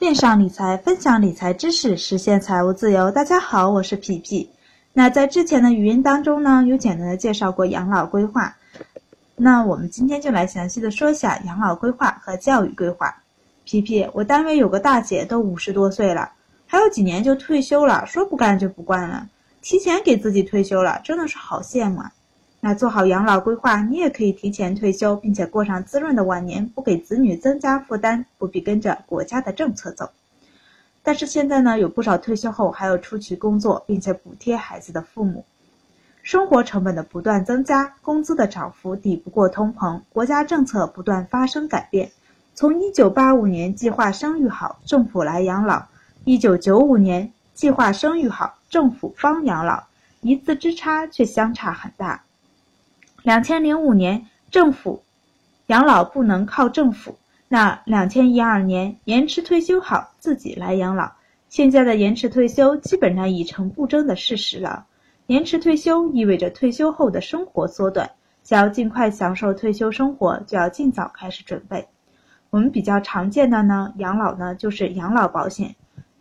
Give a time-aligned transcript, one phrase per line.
[0.00, 3.10] 链上理财，分享理财知识，实现财务自由。
[3.10, 4.48] 大家好，我是皮皮。
[4.94, 8.56] 那在之前的语音当中呢，有简单的介绍过养老规划。
[9.36, 13.14] 那我们今天就来详细的说一下养老规划和教育规划。
[13.64, 16.32] 皮皮，我单位有个大姐都五十多岁了，
[16.66, 19.28] 还有几年就退休了，说不干就不干了，
[19.60, 22.10] 提前给自己退休了，真的是好羡慕啊。
[22.62, 30.10] 那做好养老规划，你也可以提前退休，并且过上滋润的晚年，不给子女增加负担，不必跟着国家的政策走。
[31.02, 35.46] 但是现在呢，有不少退休后还要出去工作，并且补贴孩子的父母，
[36.22, 42.10] 生活成本的不断增加，工资的涨幅抵不过通膨，国家政策不断发生改变。
[42.52, 45.88] 从一九八五年计划生育好，政府来养老；
[46.24, 49.84] 一九九五年计划生育好，政府帮养老，
[50.20, 52.22] 一字之差却相差很大。
[53.22, 55.02] 两千零五年，政府
[55.66, 57.16] 养老不能靠政府。
[57.48, 61.10] 那两千一二年延迟退休好，自己来养老。
[61.48, 64.86] 现在的延迟退休基本上已成不争的事实了。
[65.26, 68.08] 延迟退休意味着退休后的生活缩短，
[68.42, 71.86] 想要尽快享受退休生活，就要尽早开始准备。
[72.50, 75.74] 我们比较常见的呢，养老呢就是养老保险，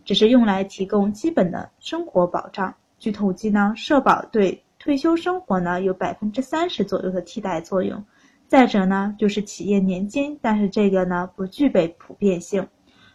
[0.03, 2.73] 只是用来提供基本的生活保障。
[2.99, 8.05] 据统计呢，社保对退休生活呢有百分之三十左右的替代作用，
[8.47, 12.65] 再者呢就是企业年金，但是这个呢不具备普遍性，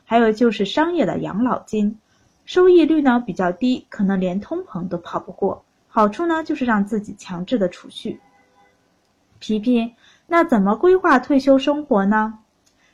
[0.04, 1.98] 还有就是商业的养老金，
[2.44, 5.64] 收益率呢比较低，可能连通膨都跑不过。
[5.88, 8.20] 好处呢就是让自己强制的储蓄。
[9.38, 9.94] 皮皮，
[10.26, 12.40] 那怎么规划退休生活呢？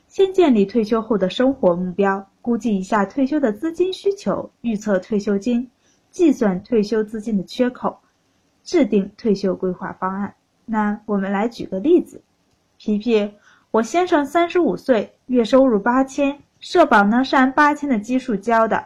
[0.07, 5.69] 先建立退休后的生活目标，估计一下退休的资金需求，预测退休金，
[6.09, 7.97] 计算退休资金的缺口。
[8.63, 10.33] 制定退休规划方案。
[10.65, 12.21] 那我们来举个例子，
[12.77, 13.33] 皮皮，
[13.71, 18.85] 我先生三十五岁，月收入八千，社保呢是按八千的基数交的。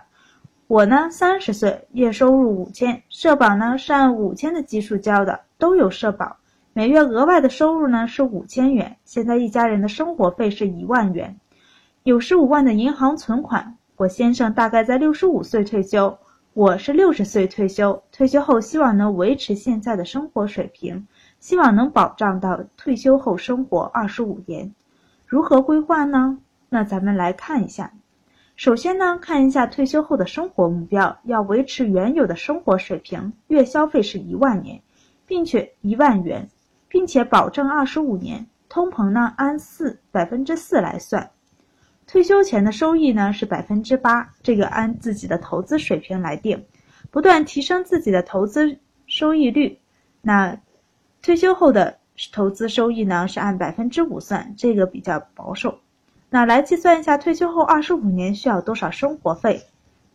[0.67, 6.37] 我呢三十岁，月收入五千，社保呢是按五千的基数交的，都有社保。
[6.73, 8.97] 每月额外的收入呢是五千元。
[9.05, 11.39] 现在一家人的生活费是一万元，
[12.03, 13.77] 有十五万的银行存款。
[13.95, 16.17] 我先生大概在六十五岁退休。
[16.55, 21.05] 我是六十岁退休，退休后希望能维持现在的生活水平，
[21.41, 24.73] 希望能保障到退休后生活二十五年。
[25.25, 26.37] 如何规划呢？
[26.69, 27.91] 那咱们来看一下。
[28.55, 34.81] 首先呢，看一下退休后的生活目标，要维持原有的生活水平，月消费是一万年，
[35.25, 36.49] 并且一万元，
[36.87, 41.31] 并且保证二十五年，通膨呢按四百分之四来算。
[42.07, 46.63] 退休前的收益呢是百分之八，这个按自己的投资水平来定，
[47.09, 48.77] 不断提升自己的投资
[49.07, 49.79] 收益率。
[50.21, 50.57] 那
[51.21, 51.97] 退休后的
[52.31, 55.79] 投资收益呢是按百分之五算，这个比较保守。
[56.29, 59.61] 那来计算一下退休后二十五年需要多少生活费？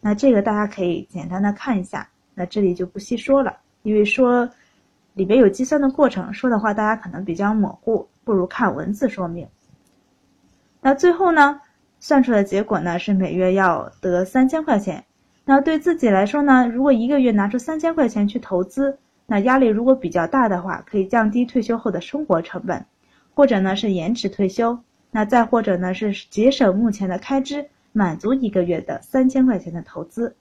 [0.00, 4.48] 那这个大家可以简单的看一下，那这里就不细说了，因为说
[5.14, 9.46] 里边有计算的过程，说的话大家可能比较模糊，不如看文字说明。
[10.80, 11.60] 那最后呢？
[12.00, 15.04] 算出的结果呢是每月要得三千块钱。
[15.44, 22.84] 那对自己来说呢，如果一个月拿出三千块钱去投资，那压力如果比较大的话，可以降低退休后的生活成本，
[23.34, 24.78] 或者呢是延迟退休，
[25.10, 30.34] 那再或者呢是节省目前的开支，满足一个月的三千块钱的投资，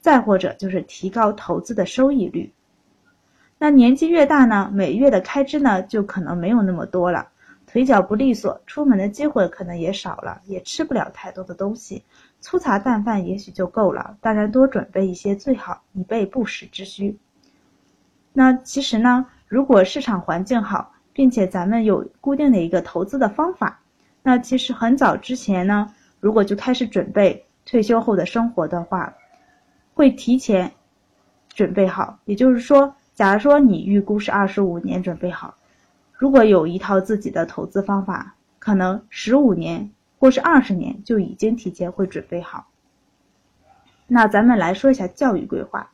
[0.00, 2.52] 再或者就是提高投资的收益率。
[3.58, 7.28] 那年纪越大呢，每月的开支呢就可能没有那么多了。
[7.72, 12.04] 腿脚不利索，出门的机会可能也少了，也吃不了太多的东西，
[12.38, 14.18] 粗茶淡饭也许就够了。
[14.20, 17.18] 当然，多准备一些最好，以备不时之需。
[18.34, 23.80] 那其实呢，如果市场环境好，并且咱们有固定的一个投资的方法，
[24.22, 29.14] 那其实很早之前呢，如果就开始准备退休后的生活的话，
[29.94, 30.70] 会提前
[31.48, 32.18] 准备好。
[32.26, 35.54] 也就是说，假如说你预估是二十五年准备好。
[36.22, 39.90] 如果有一套自己的投资方法，可能十五年
[40.20, 42.68] 或是二十年就已经提前会准备好。
[44.06, 45.90] 那咱们来说一下教育规划。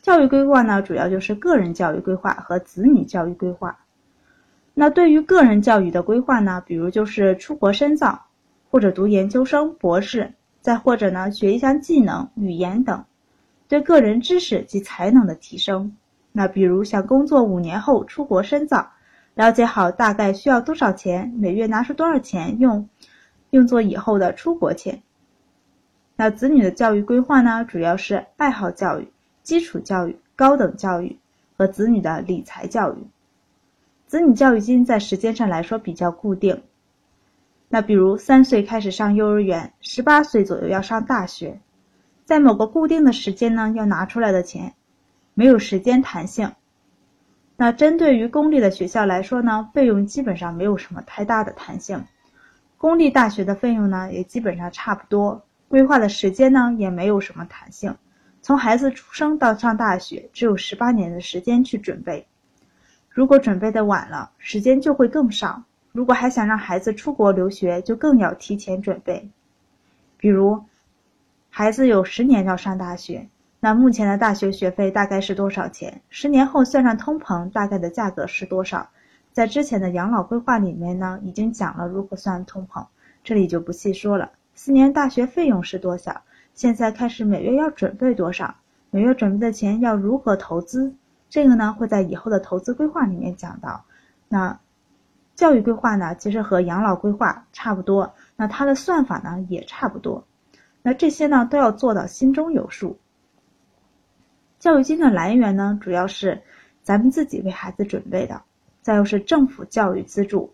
[0.00, 3.78] 教育规划呢，主要就是个人教育规划和子女教育规划。
[4.72, 8.24] 那对于个人教育的规划呢，比如就是出国深造，
[8.70, 10.32] 或者读研究生、博士，
[10.62, 13.04] 再或者呢学一项技能、语言等，
[13.68, 15.94] 对个人知识及才能的提升。
[16.32, 18.92] 那比如想工作五年后出国深造。
[19.36, 22.88] 了解好大概需要多少钱，每月拿出多少钱用，
[23.50, 25.02] 用作以后的出国钱。
[26.16, 29.12] 那子女的教育规划呢，主要是爱好教育、
[29.42, 31.18] 基础教育、高等教育
[31.54, 33.06] 和子女的理财教育。
[34.06, 36.62] 子女教育金在时间上来说比较固定，
[37.68, 41.60] 那比如三岁开始上幼儿园，十八岁左右要上大学，
[42.24, 44.72] 在某个固定的时间呢要拿出来的钱，
[45.34, 46.52] 没有时间弹性。
[47.56, 52.04] 那针对于公立的学校来说呢，费用基本上没有什么太大的弹性。
[52.76, 57.96] 公立大学的费用呢也基本上差不多，规划的时间呢也没有什么弹性。
[58.42, 62.26] 从孩子出生到上大学，只有十八年的时间去准备。
[63.08, 65.64] 如果准备的晚了，时间就会更少。
[65.92, 69.30] 如果还想让孩子出国留学，就更要提前准备。
[70.18, 70.62] 比如，
[71.48, 73.26] 孩子有十年要上大学，
[73.60, 76.02] 那目前的大学学费大概是多少钱？
[76.08, 78.88] 十年后算上通膨，大概的价格是多少？
[79.32, 82.86] 在之前的养老规划里面呢，已经讲了如何算通膨，
[83.24, 84.30] 这里就不细说了。
[84.54, 86.22] 四年大学费用是多少？
[86.54, 88.54] 现在开始每月要准备多少？
[88.90, 90.94] 每月准备的钱要如何投资？
[91.28, 93.84] 这个呢会在以后的投资规划里面讲到。
[94.28, 94.58] 那。
[95.34, 100.24] 教育规划呢，其实和养老规划差不多，那它的算法呢也差不多，
[100.80, 102.98] 那这些呢都要做到心中有数。
[104.66, 106.42] 教育金的来源呢，主要是
[106.82, 108.42] 咱们自己为孩子准备的，
[108.82, 110.52] 再又是政府教育资助、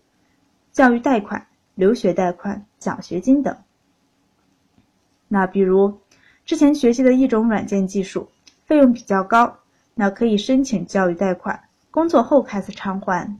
[0.70, 3.56] 教育贷款、留学贷款、奖学金等。
[5.28, 5.98] 那比如
[6.44, 8.28] 之前学习的一种软件技术，
[8.66, 9.56] 费用比较高，
[9.94, 11.58] 那可以申请教育贷款，
[11.90, 13.34] 工作后开始偿还。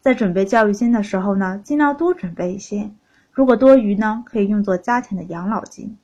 [0.00, 2.90] 在准备教育金的时候呢，尽量多准备一些。
[3.32, 5.98] 如果多余呢，可以用作家庭的养老金。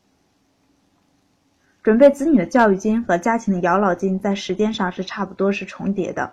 [1.82, 6.32] 准备子女的教育金和家庭的养老金在时间上是差不多是重叠的。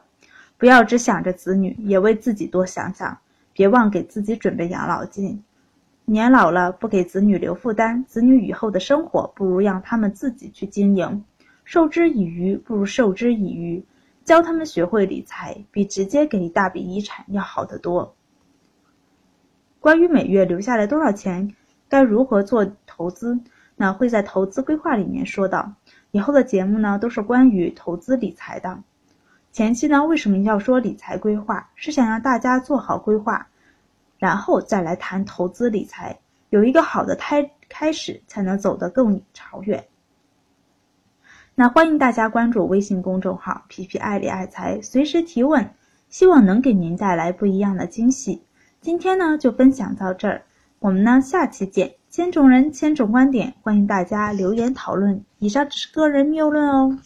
[0.59, 3.17] 不要只想着子女，也为自己多想想，
[3.53, 5.43] 别忘给自己准备养老金。
[6.05, 11.23] 年老了不给子女留负担，子女以后的生活不如让他们自己去经营。
[11.65, 13.83] 授之以鱼，不如授之以渔。
[14.25, 18.13] 教他们学会理财，比直接给一大笔遗产要好得多。
[19.79, 21.55] 关于每月留下来多少钱，
[21.87, 23.39] 该如何做投资，
[23.81, 25.71] 那会在投资规划里面说到。
[26.11, 28.77] 以后的节目呢，都是关于投资理财的。
[29.53, 31.69] 前期呢，为什么要说理财规划？
[31.75, 33.47] 是想让大家做好规划，
[34.17, 39.85] 然后再来谈投资理财，有一个好的开开始，才能走得更长远。
[41.55, 45.73] 那欢迎大家关注微信公众号“皮皮爱理爱财”，随时提问，
[46.09, 48.43] 希望能给您带来不一样的惊喜。
[48.81, 50.43] 今天呢就分享到这儿，
[50.79, 51.98] 我们呢下期见。
[52.11, 55.23] 千种人，千种观点，欢迎大家留言讨论。
[55.37, 56.97] 以上只是个人谬论哦。